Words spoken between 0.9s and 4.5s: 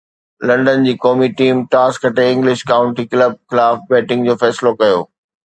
قومي team toss کٽي English county club خلاف بيٽنگ جو